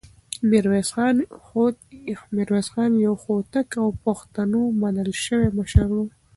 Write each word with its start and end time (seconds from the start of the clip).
ميرويس 2.33 2.69
خان 2.73 2.91
يو 3.05 3.13
هوتک 3.23 3.69
او 3.81 3.87
د 3.93 3.97
پښتنو 4.05 4.61
منل 4.81 5.11
شوی 5.25 5.47
مشر 5.59 5.87
و. 5.95 5.97